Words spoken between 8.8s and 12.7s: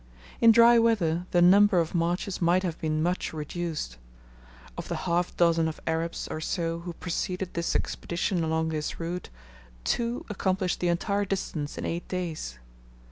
route, two accomplished the entire distance in eight days.